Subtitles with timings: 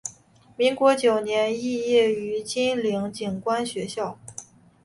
[0.57, 4.17] 民国九年肄业于金陵警官学校。